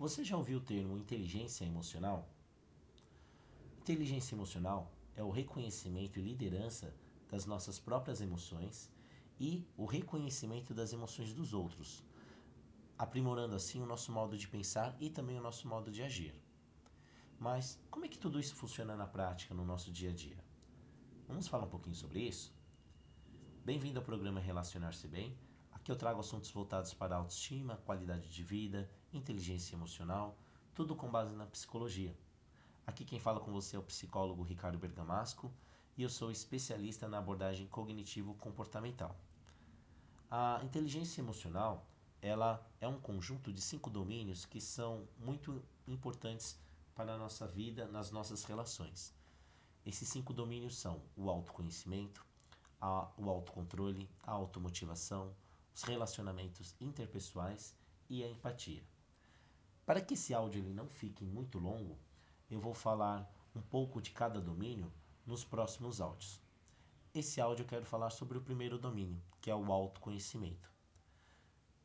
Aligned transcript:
Você 0.00 0.24
já 0.24 0.34
ouviu 0.34 0.56
o 0.56 0.62
termo 0.62 0.96
inteligência 0.96 1.62
emocional? 1.62 2.26
Inteligência 3.80 4.34
emocional 4.34 4.90
é 5.14 5.22
o 5.22 5.28
reconhecimento 5.28 6.18
e 6.18 6.22
liderança 6.22 6.96
das 7.30 7.44
nossas 7.44 7.78
próprias 7.78 8.22
emoções 8.22 8.90
e 9.38 9.62
o 9.76 9.84
reconhecimento 9.84 10.72
das 10.72 10.94
emoções 10.94 11.34
dos 11.34 11.52
outros, 11.52 12.02
aprimorando 12.96 13.54
assim 13.54 13.82
o 13.82 13.84
nosso 13.84 14.10
modo 14.10 14.38
de 14.38 14.48
pensar 14.48 14.96
e 14.98 15.10
também 15.10 15.38
o 15.38 15.42
nosso 15.42 15.68
modo 15.68 15.90
de 15.90 16.02
agir. 16.02 16.34
Mas 17.38 17.78
como 17.90 18.06
é 18.06 18.08
que 18.08 18.18
tudo 18.18 18.40
isso 18.40 18.54
funciona 18.54 18.96
na 18.96 19.06
prática 19.06 19.52
no 19.52 19.66
nosso 19.66 19.92
dia 19.92 20.08
a 20.08 20.14
dia? 20.14 20.42
Vamos 21.28 21.46
falar 21.46 21.66
um 21.66 21.70
pouquinho 21.70 21.94
sobre 21.94 22.20
isso? 22.20 22.54
Bem-vindo 23.66 23.98
ao 23.98 24.04
programa 24.06 24.40
Relacionar-se 24.40 25.06
Bem. 25.06 25.36
Aqui 25.70 25.92
eu 25.92 25.96
trago 25.96 26.20
assuntos 26.20 26.50
voltados 26.50 26.94
para 26.94 27.16
autoestima, 27.16 27.76
qualidade 27.84 28.30
de 28.30 28.42
vida, 28.42 28.90
inteligência 29.12 29.74
emocional, 29.74 30.36
tudo 30.74 30.94
com 30.94 31.10
base 31.10 31.34
na 31.34 31.46
psicologia. 31.46 32.16
Aqui 32.86 33.04
quem 33.04 33.18
fala 33.18 33.40
com 33.40 33.52
você 33.52 33.76
é 33.76 33.78
o 33.78 33.82
psicólogo 33.82 34.42
Ricardo 34.42 34.78
Bergamasco 34.78 35.52
e 35.96 36.02
eu 36.02 36.08
sou 36.08 36.30
especialista 36.30 37.08
na 37.08 37.18
abordagem 37.18 37.66
cognitivo-comportamental. 37.66 39.14
A 40.30 40.60
inteligência 40.62 41.20
emocional, 41.20 41.86
ela 42.22 42.64
é 42.80 42.86
um 42.86 43.00
conjunto 43.00 43.52
de 43.52 43.60
cinco 43.60 43.90
domínios 43.90 44.46
que 44.46 44.60
são 44.60 45.06
muito 45.18 45.62
importantes 45.86 46.58
para 46.94 47.14
a 47.14 47.18
nossa 47.18 47.46
vida, 47.46 47.86
nas 47.86 48.10
nossas 48.10 48.44
relações. 48.44 49.14
Esses 49.84 50.08
cinco 50.08 50.32
domínios 50.32 50.76
são 50.76 51.02
o 51.16 51.30
autoconhecimento, 51.30 52.24
a, 52.80 53.10
o 53.16 53.28
autocontrole, 53.28 54.08
a 54.22 54.32
automotivação, 54.32 55.34
os 55.74 55.82
relacionamentos 55.82 56.74
interpessoais 56.80 57.74
e 58.08 58.22
a 58.22 58.28
empatia. 58.28 58.82
Para 59.90 60.00
que 60.00 60.14
esse 60.14 60.32
áudio 60.32 60.60
ele 60.60 60.72
não 60.72 60.88
fique 60.88 61.24
muito 61.24 61.58
longo, 61.58 61.98
eu 62.48 62.60
vou 62.60 62.72
falar 62.72 63.28
um 63.56 63.60
pouco 63.60 64.00
de 64.00 64.12
cada 64.12 64.40
domínio 64.40 64.88
nos 65.26 65.42
próximos 65.42 66.00
áudios. 66.00 66.40
Esse 67.12 67.40
áudio 67.40 67.64
eu 67.64 67.66
quero 67.66 67.84
falar 67.84 68.10
sobre 68.10 68.38
o 68.38 68.40
primeiro 68.40 68.78
domínio, 68.78 69.20
que 69.40 69.50
é 69.50 69.54
o 69.56 69.72
autoconhecimento. 69.72 70.70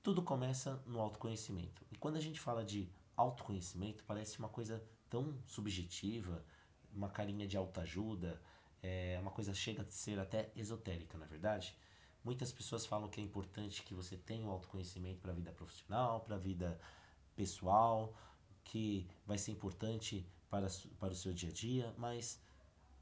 Tudo 0.03 0.21
começa 0.21 0.75
no 0.85 1.01
autoconhecimento. 1.01 1.83
E 1.91 1.97
quando 1.97 2.17
a 2.17 2.19
gente 2.19 2.39
fala 2.39 2.63
de 2.63 2.87
autoconhecimento, 3.17 4.03
parece 4.03 4.37
uma 4.37 4.49
coisa 4.49 4.87
tão 5.09 5.35
subjetiva, 5.43 6.45
uma 6.93 7.09
carinha 7.09 7.47
de 7.47 7.57
autoajuda, 7.57 8.39
é 8.83 9.17
uma 9.19 9.31
coisa 9.31 9.51
chega 9.51 9.81
a 9.81 9.89
ser 9.89 10.19
até 10.19 10.51
esotérica, 10.55 11.17
na 11.17 11.25
é 11.25 11.27
verdade. 11.27 11.75
Muitas 12.23 12.51
pessoas 12.51 12.85
falam 12.85 13.09
que 13.09 13.19
é 13.19 13.23
importante 13.23 13.81
que 13.81 13.95
você 13.95 14.15
tenha 14.15 14.45
o 14.45 14.51
autoconhecimento 14.51 15.21
para 15.21 15.31
a 15.31 15.35
vida 15.35 15.51
profissional, 15.51 16.19
para 16.19 16.35
a 16.35 16.39
vida 16.39 16.79
pessoal, 17.35 18.13
que 18.63 19.07
vai 19.25 19.37
ser 19.37 19.51
importante 19.51 20.25
para, 20.49 20.67
para 20.99 21.13
o 21.13 21.15
seu 21.15 21.33
dia 21.33 21.49
a 21.49 21.53
dia, 21.53 21.93
mas 21.97 22.39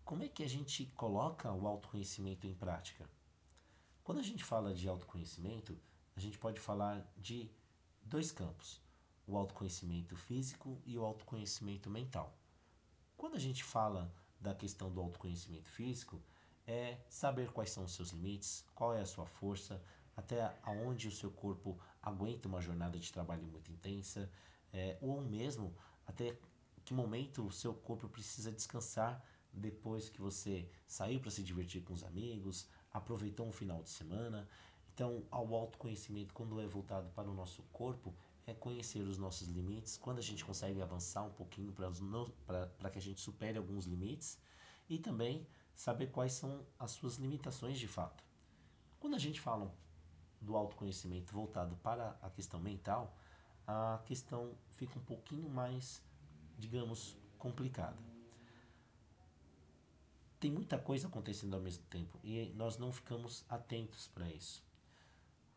como 0.03 0.23
é 0.23 0.27
que 0.27 0.43
a 0.43 0.49
gente 0.49 0.85
coloca 0.97 1.51
o 1.51 1.67
autoconhecimento 1.67 2.45
em 2.45 2.53
prática? 2.53 3.09
Quando 4.03 4.19
a 4.19 4.23
gente 4.23 4.43
fala 4.43 4.73
de 4.73 4.87
autoconhecimento, 4.87 5.77
a 6.15 6.19
gente 6.19 6.37
pode 6.37 6.59
falar 6.59 7.07
de 7.17 7.49
dois 8.03 8.31
campos: 8.31 8.81
o 9.25 9.37
autoconhecimento 9.37 10.15
físico 10.15 10.81
e 10.85 10.97
o 10.97 11.05
autoconhecimento 11.05 11.89
mental. 11.89 12.35
Quando 13.15 13.35
a 13.35 13.39
gente 13.39 13.63
fala 13.63 14.13
da 14.41 14.53
questão 14.53 14.91
do 14.91 14.99
autoconhecimento 14.99 15.69
físico, 15.69 16.21
é 16.67 16.97
saber 17.09 17.51
quais 17.51 17.69
são 17.69 17.85
os 17.85 17.93
seus 17.93 18.09
limites, 18.09 18.65
qual 18.75 18.93
é 18.93 19.01
a 19.01 19.05
sua 19.05 19.25
força, 19.25 19.81
até 20.15 20.55
aonde 20.63 21.07
o 21.07 21.11
seu 21.11 21.31
corpo 21.31 21.77
aguenta 22.01 22.47
uma 22.47 22.61
jornada 22.61 22.99
de 22.99 23.11
trabalho 23.11 23.43
muito 23.43 23.71
intensa, 23.71 24.29
é, 24.71 24.97
ou 25.01 25.21
mesmo 25.21 25.75
até 26.05 26.37
que 26.83 26.93
momento 26.93 27.45
o 27.45 27.51
seu 27.51 27.73
corpo 27.73 28.07
precisa 28.09 28.51
descansar 28.51 29.23
depois 29.53 30.09
que 30.09 30.19
você 30.19 30.67
saiu 30.87 31.19
para 31.19 31.31
se 31.31 31.43
divertir 31.43 31.83
com 31.83 31.93
os 31.93 32.03
amigos, 32.03 32.67
aproveitou 32.91 33.47
um 33.47 33.51
final 33.51 33.83
de 33.83 33.89
semana. 33.89 34.47
Então, 34.93 35.23
ao 35.31 35.53
autoconhecimento, 35.53 36.33
quando 36.33 36.59
é 36.59 36.67
voltado 36.67 37.09
para 37.11 37.29
o 37.29 37.33
nosso 37.33 37.63
corpo, 37.71 38.13
é 38.45 38.53
conhecer 38.53 39.01
os 39.01 39.17
nossos 39.17 39.47
limites, 39.47 39.97
quando 39.97 40.17
a 40.19 40.21
gente 40.21 40.43
consegue 40.43 40.81
avançar 40.81 41.23
um 41.23 41.31
pouquinho 41.31 41.71
para 41.71 42.89
que 42.91 42.99
a 42.99 43.01
gente 43.01 43.21
supere 43.21 43.57
alguns 43.57 43.85
limites 43.85 44.37
e 44.89 44.99
também 44.99 45.47
saber 45.73 46.07
quais 46.07 46.33
são 46.33 46.65
as 46.77 46.91
suas 46.91 47.15
limitações 47.15 47.79
de 47.79 47.87
fato. 47.87 48.23
Quando 48.99 49.15
a 49.15 49.19
gente 49.19 49.39
fala 49.39 49.73
do 50.43 50.55
autoconhecimento 50.55 51.33
voltado 51.33 51.75
para 51.77 52.17
a 52.21 52.29
questão 52.29 52.59
mental, 52.59 53.15
a 53.65 54.01
questão 54.05 54.53
fica 54.75 54.99
um 54.99 55.03
pouquinho 55.03 55.49
mais, 55.49 56.01
digamos, 56.57 57.17
complicada. 57.37 57.97
Tem 60.39 60.51
muita 60.51 60.77
coisa 60.77 61.07
acontecendo 61.07 61.55
ao 61.55 61.61
mesmo 61.61 61.85
tempo 61.85 62.19
e 62.23 62.51
nós 62.55 62.77
não 62.77 62.91
ficamos 62.91 63.45
atentos 63.47 64.07
para 64.07 64.29
isso. 64.29 64.61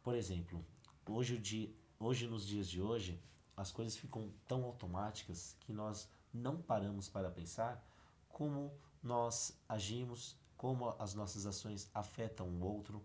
Por 0.02 0.14
exemplo, 0.14 0.64
hoje, 1.08 1.36
dia, 1.38 1.68
hoje 1.98 2.28
nos 2.28 2.46
dias 2.46 2.68
de 2.68 2.80
hoje, 2.80 3.20
as 3.56 3.72
coisas 3.72 3.96
ficam 3.96 4.30
tão 4.46 4.64
automáticas 4.64 5.56
que 5.60 5.72
nós 5.72 6.08
não 6.32 6.62
paramos 6.62 7.08
para 7.08 7.30
pensar 7.30 7.84
como 8.28 8.72
nós 9.02 9.58
agimos, 9.68 10.36
como 10.56 10.90
as 10.98 11.14
nossas 11.14 11.46
ações 11.46 11.90
afetam 11.94 12.48
o 12.48 12.62
outro. 12.62 13.04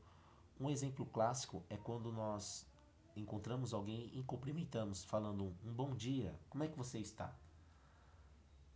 Um 0.62 0.70
exemplo 0.70 1.08
clássico 1.08 1.66
é 1.72 1.76
quando 1.76 2.12
nós 2.14 2.68
encontramos 3.16 3.74
alguém 3.74 4.12
e 4.14 4.22
cumprimentamos, 4.22 5.04
falando 5.04 5.58
um 5.66 5.74
bom 5.74 5.96
dia, 5.96 6.40
como 6.52 6.64
é 6.64 6.68
que 6.68 6.78
você 6.78 7.00
está? 7.00 7.36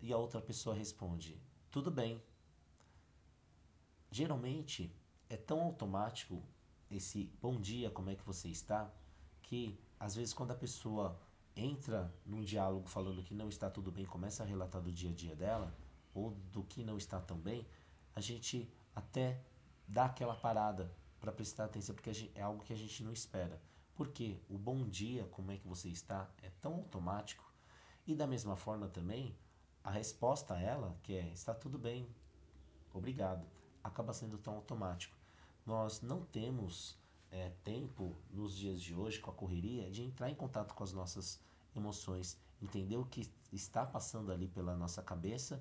E 0.01 0.11
a 0.11 0.17
outra 0.17 0.41
pessoa 0.41 0.75
responde, 0.75 1.39
tudo 1.69 1.91
bem. 1.91 2.19
Geralmente 4.09 4.91
é 5.29 5.37
tão 5.37 5.61
automático 5.61 6.41
esse 6.89 7.31
bom 7.39 7.61
dia, 7.61 7.91
como 7.91 8.09
é 8.09 8.15
que 8.15 8.25
você 8.25 8.49
está, 8.49 8.91
que 9.43 9.79
às 9.99 10.15
vezes 10.15 10.33
quando 10.33 10.53
a 10.53 10.55
pessoa 10.55 11.15
entra 11.55 12.11
num 12.25 12.41
diálogo 12.41 12.87
falando 12.87 13.21
que 13.21 13.35
não 13.35 13.47
está 13.47 13.69
tudo 13.69 13.91
bem, 13.91 14.07
começa 14.07 14.41
a 14.41 14.47
relatar 14.47 14.81
do 14.81 14.91
dia 14.91 15.11
a 15.11 15.13
dia 15.13 15.35
dela, 15.35 15.71
ou 16.15 16.31
do 16.51 16.63
que 16.63 16.83
não 16.83 16.97
está 16.97 17.21
tão 17.21 17.37
bem, 17.37 17.63
a 18.15 18.21
gente 18.21 18.67
até 18.95 19.39
dá 19.87 20.05
aquela 20.05 20.35
parada 20.35 20.91
para 21.25 21.33
prestar 21.33 21.65
atenção, 21.65 21.95
porque 21.95 22.29
é 22.35 22.41
algo 22.41 22.63
que 22.63 22.71
a 22.71 22.77
gente 22.77 23.03
não 23.03 23.11
espera. 23.11 23.59
Porque 23.95 24.39
o 24.47 24.59
bom 24.59 24.87
dia, 24.87 25.23
como 25.31 25.51
é 25.51 25.57
que 25.57 25.67
você 25.67 25.89
está, 25.89 26.29
é 26.43 26.51
tão 26.61 26.75
automático. 26.75 27.51
E 28.05 28.13
da 28.13 28.27
mesma 28.27 28.55
forma 28.55 28.87
também, 28.87 29.35
a 29.83 29.89
resposta 29.89 30.53
a 30.53 30.61
ela, 30.61 30.95
que 31.01 31.15
é 31.15 31.27
está 31.29 31.51
tudo 31.51 31.79
bem, 31.79 32.07
obrigado, 32.93 33.43
acaba 33.83 34.13
sendo 34.13 34.37
tão 34.37 34.53
automático. 34.53 35.17
Nós 35.65 35.99
não 36.01 36.23
temos 36.25 36.95
é, 37.31 37.49
tempo 37.63 38.15
nos 38.29 38.55
dias 38.55 38.79
de 38.79 38.93
hoje, 38.93 39.19
com 39.19 39.31
a 39.31 39.33
correria, 39.33 39.89
de 39.89 40.03
entrar 40.03 40.29
em 40.29 40.35
contato 40.35 40.75
com 40.75 40.83
as 40.83 40.93
nossas 40.93 41.41
emoções, 41.75 42.37
entender 42.61 42.97
o 42.97 43.05
que 43.05 43.27
está 43.51 43.83
passando 43.83 44.31
ali 44.31 44.47
pela 44.47 44.75
nossa 44.75 45.01
cabeça 45.01 45.59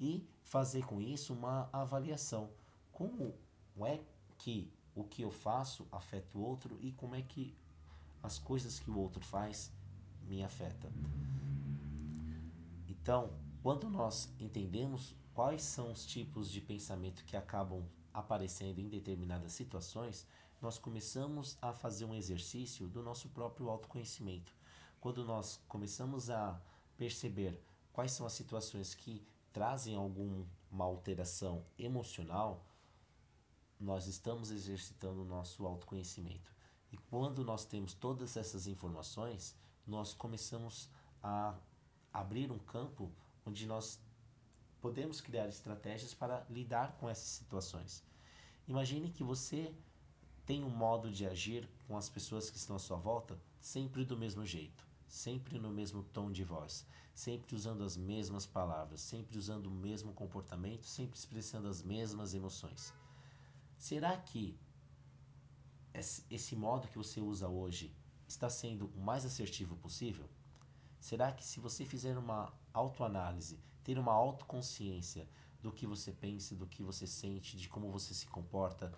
e 0.00 0.26
fazer 0.42 0.86
com 0.86 1.02
isso 1.02 1.34
uma 1.34 1.68
avaliação. 1.70 2.50
Como 2.90 3.34
é 3.82 4.00
que 4.38 4.72
o 4.94 5.04
que 5.04 5.22
eu 5.22 5.30
faço 5.30 5.86
afeta 5.90 6.36
o 6.36 6.42
outro 6.42 6.78
e 6.80 6.92
como 6.92 7.14
é 7.14 7.22
que 7.22 7.54
as 8.22 8.38
coisas 8.38 8.78
que 8.78 8.90
o 8.90 8.98
outro 8.98 9.24
faz 9.24 9.72
me 10.28 10.42
afetam. 10.44 10.90
Então, 12.88 13.32
quando 13.62 13.88
nós 13.90 14.28
entendemos 14.38 15.14
quais 15.34 15.62
são 15.62 15.90
os 15.90 16.04
tipos 16.04 16.50
de 16.50 16.60
pensamento 16.60 17.24
que 17.24 17.36
acabam 17.36 17.84
aparecendo 18.12 18.78
em 18.78 18.88
determinadas 18.88 19.52
situações, 19.52 20.26
nós 20.60 20.78
começamos 20.78 21.56
a 21.60 21.72
fazer 21.72 22.04
um 22.04 22.14
exercício 22.14 22.86
do 22.86 23.02
nosso 23.02 23.28
próprio 23.30 23.68
autoconhecimento. 23.68 24.54
Quando 25.00 25.24
nós 25.24 25.60
começamos 25.66 26.30
a 26.30 26.60
perceber 26.96 27.60
quais 27.92 28.12
são 28.12 28.24
as 28.26 28.32
situações 28.32 28.94
que 28.94 29.26
trazem 29.52 29.96
alguma 29.96 30.46
alteração 30.84 31.64
emocional, 31.78 32.64
nós 33.82 34.06
estamos 34.06 34.52
exercitando 34.52 35.22
o 35.22 35.24
nosso 35.24 35.66
autoconhecimento. 35.66 36.54
E 36.92 36.96
quando 36.96 37.44
nós 37.44 37.64
temos 37.64 37.94
todas 37.94 38.36
essas 38.36 38.68
informações, 38.68 39.56
nós 39.84 40.14
começamos 40.14 40.88
a 41.20 41.58
abrir 42.12 42.52
um 42.52 42.58
campo 42.60 43.10
onde 43.44 43.66
nós 43.66 43.98
podemos 44.80 45.20
criar 45.20 45.48
estratégias 45.48 46.14
para 46.14 46.46
lidar 46.48 46.92
com 46.98 47.08
essas 47.08 47.26
situações. 47.26 48.04
Imagine 48.68 49.10
que 49.10 49.24
você 49.24 49.74
tem 50.46 50.62
um 50.62 50.70
modo 50.70 51.10
de 51.10 51.26
agir 51.26 51.68
com 51.88 51.96
as 51.96 52.08
pessoas 52.08 52.50
que 52.50 52.58
estão 52.58 52.76
à 52.76 52.78
sua 52.78 52.98
volta 52.98 53.36
sempre 53.60 54.04
do 54.04 54.16
mesmo 54.16 54.46
jeito, 54.46 54.86
sempre 55.08 55.58
no 55.58 55.70
mesmo 55.70 56.04
tom 56.04 56.30
de 56.30 56.44
voz, 56.44 56.86
sempre 57.14 57.56
usando 57.56 57.82
as 57.82 57.96
mesmas 57.96 58.46
palavras, 58.46 59.00
sempre 59.00 59.36
usando 59.38 59.66
o 59.66 59.70
mesmo 59.70 60.12
comportamento, 60.12 60.86
sempre 60.86 61.18
expressando 61.18 61.68
as 61.68 61.82
mesmas 61.82 62.32
emoções. 62.32 62.92
Será 63.82 64.16
que 64.16 64.56
esse 66.30 66.54
modo 66.54 66.86
que 66.86 66.96
você 66.96 67.20
usa 67.20 67.48
hoje 67.48 67.92
está 68.28 68.48
sendo 68.48 68.86
o 68.94 69.00
mais 69.00 69.24
assertivo 69.24 69.76
possível? 69.76 70.30
Será 71.00 71.32
que 71.32 71.44
se 71.44 71.58
você 71.58 71.84
fizer 71.84 72.16
uma 72.16 72.54
autoanálise, 72.72 73.58
ter 73.82 73.98
uma 73.98 74.12
autoconsciência 74.12 75.28
do 75.60 75.72
que 75.72 75.84
você 75.84 76.12
pensa, 76.12 76.54
do 76.54 76.64
que 76.64 76.80
você 76.80 77.08
sente, 77.08 77.56
de 77.56 77.68
como 77.68 77.90
você 77.90 78.14
se 78.14 78.28
comporta, 78.28 78.96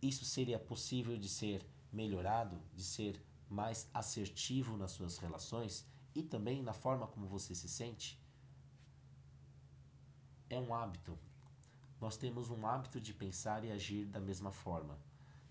isso 0.00 0.24
seria 0.24 0.60
possível 0.60 1.18
de 1.18 1.28
ser 1.28 1.68
melhorado, 1.92 2.62
de 2.72 2.84
ser 2.84 3.20
mais 3.50 3.90
assertivo 3.92 4.76
nas 4.76 4.92
suas 4.92 5.18
relações 5.18 5.84
e 6.14 6.22
também 6.22 6.62
na 6.62 6.72
forma 6.72 7.08
como 7.08 7.26
você 7.26 7.52
se 7.52 7.68
sente? 7.68 8.16
É 10.48 10.60
um 10.60 10.72
hábito. 10.72 11.18
Nós 12.00 12.16
temos 12.16 12.48
um 12.48 12.64
hábito 12.64 13.00
de 13.00 13.12
pensar 13.12 13.64
e 13.64 13.72
agir 13.72 14.04
da 14.06 14.20
mesma 14.20 14.52
forma. 14.52 14.96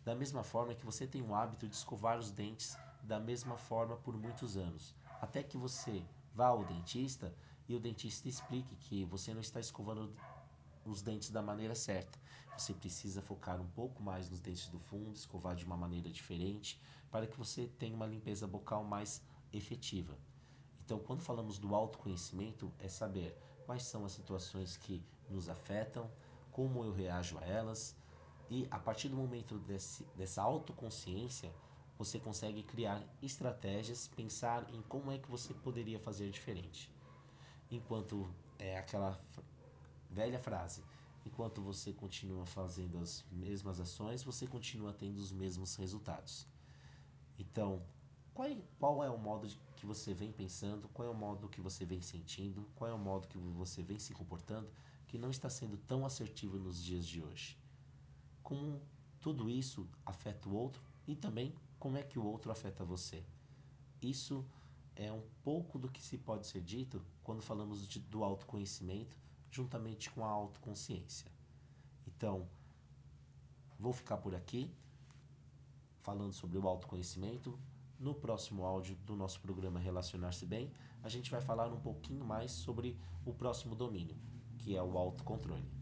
Da 0.05 0.15
mesma 0.15 0.43
forma 0.43 0.73
que 0.73 0.85
você 0.85 1.05
tem 1.05 1.21
o 1.21 1.35
hábito 1.35 1.67
de 1.67 1.75
escovar 1.75 2.17
os 2.17 2.31
dentes 2.31 2.77
da 3.03 3.19
mesma 3.19 3.57
forma 3.57 3.97
por 3.97 4.15
muitos 4.17 4.55
anos, 4.55 4.95
até 5.21 5.43
que 5.43 5.57
você 5.57 6.05
vá 6.33 6.47
ao 6.47 6.63
dentista 6.63 7.35
e 7.67 7.75
o 7.75 7.79
dentista 7.79 8.29
explique 8.29 8.75
que 8.77 9.03
você 9.03 9.33
não 9.33 9.41
está 9.41 9.59
escovando 9.59 10.13
os 10.85 11.01
dentes 11.01 11.31
da 11.31 11.41
maneira 11.41 11.75
certa. 11.75 12.17
Você 12.57 12.73
precisa 12.73 13.21
focar 13.21 13.59
um 13.59 13.67
pouco 13.67 14.01
mais 14.01 14.29
nos 14.29 14.39
dentes 14.39 14.69
do 14.69 14.79
fundo, 14.79 15.15
escovar 15.15 15.53
de 15.53 15.65
uma 15.65 15.75
maneira 15.75 16.09
diferente, 16.09 16.79
para 17.11 17.27
que 17.27 17.37
você 17.37 17.67
tenha 17.77 17.95
uma 17.95 18.07
limpeza 18.07 18.47
bucal 18.47 18.85
mais 18.85 19.21
efetiva. 19.51 20.17
Então, 20.85 20.97
quando 20.97 21.21
falamos 21.21 21.59
do 21.59 21.75
autoconhecimento, 21.75 22.71
é 22.79 22.87
saber 22.87 23.37
quais 23.65 23.83
são 23.83 24.05
as 24.05 24.13
situações 24.13 24.77
que 24.77 25.03
nos 25.29 25.49
afetam, 25.49 26.09
como 26.57 26.83
eu 26.83 26.91
reajo 26.91 27.37
a 27.37 27.45
elas, 27.45 27.95
e 28.49 28.67
a 28.71 28.79
partir 28.79 29.09
do 29.09 29.15
momento 29.15 29.59
desse, 29.59 30.03
dessa 30.15 30.41
autoconsciência, 30.41 31.53
você 31.99 32.17
consegue 32.17 32.63
criar 32.63 33.03
estratégias, 33.21 34.07
pensar 34.07 34.67
em 34.73 34.81
como 34.81 35.11
é 35.11 35.19
que 35.19 35.29
você 35.29 35.53
poderia 35.53 35.99
fazer 35.99 36.31
diferente. 36.31 36.91
Enquanto 37.69 38.27
é 38.57 38.75
aquela 38.75 39.21
velha 40.09 40.39
frase, 40.39 40.83
enquanto 41.23 41.61
você 41.61 41.93
continua 41.93 42.47
fazendo 42.47 42.97
as 42.97 43.23
mesmas 43.31 43.79
ações, 43.79 44.23
você 44.23 44.47
continua 44.47 44.91
tendo 44.91 45.17
os 45.19 45.31
mesmos 45.31 45.75
resultados. 45.75 46.47
Então, 47.37 47.83
qual 48.37 48.47
é, 48.47 48.57
qual 48.77 49.03
é 49.03 49.09
o 49.09 49.17
modo 49.17 49.47
que 49.75 49.83
você 49.83 50.13
vem 50.13 50.31
pensando, 50.31 50.87
qual 50.89 51.07
é 51.07 51.11
o 51.11 51.15
modo 51.15 51.49
que 51.49 51.59
você 51.59 51.83
vem 51.83 51.99
sentindo, 52.03 52.69
qual 52.75 52.87
é 52.87 52.93
o 52.93 52.97
modo 52.97 53.27
que 53.27 53.35
você 53.35 53.81
vem 53.81 53.97
se 53.97 54.13
comportando 54.13 54.69
que 55.07 55.17
não 55.17 55.31
está 55.31 55.49
sendo 55.49 55.75
tão 55.75 56.05
assertivo 56.05 56.59
nos 56.59 56.83
dias 56.83 57.07
de 57.07 57.19
hoje? 57.19 57.57
Como 58.43 58.79
tudo 59.19 59.49
isso 59.49 59.89
afeta 60.05 60.47
o 60.47 60.53
outro 60.53 60.83
e 61.07 61.15
também 61.15 61.51
como 61.79 61.97
é 61.97 62.03
que 62.03 62.19
o 62.19 62.23
outro 62.23 62.51
afeta 62.51 62.85
você? 62.85 63.25
Isso 64.03 64.45
é 64.95 65.11
um 65.11 65.23
pouco 65.43 65.79
do 65.79 65.89
que 65.89 65.99
se 65.99 66.19
pode 66.19 66.45
ser 66.45 66.61
dito 66.61 67.03
quando 67.23 67.41
falamos 67.41 67.87
de, 67.87 67.99
do 67.99 68.23
autoconhecimento 68.23 69.17
juntamente 69.49 70.11
com 70.11 70.23
a 70.23 70.29
autoconsciência. 70.29 71.31
Então, 72.05 72.47
vou 73.79 73.93
ficar 73.93 74.17
por 74.17 74.35
aqui 74.35 74.71
falando 76.03 76.33
sobre 76.33 76.59
o 76.59 76.67
autoconhecimento. 76.67 77.57
No 77.99 78.13
próximo 78.13 78.63
áudio 78.63 78.95
do 79.05 79.15
nosso 79.15 79.41
programa 79.41 79.79
Relacionar-se 79.79 80.45
Bem, 80.45 80.71
a 81.01 81.09
gente 81.09 81.31
vai 81.31 81.41
falar 81.41 81.71
um 81.73 81.79
pouquinho 81.79 82.23
mais 82.23 82.51
sobre 82.51 82.95
o 83.25 83.33
próximo 83.33 83.75
domínio, 83.75 84.15
que 84.59 84.75
é 84.75 84.83
o 84.83 84.97
autocontrole. 84.97 85.76